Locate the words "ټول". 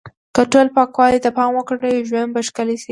0.51-0.67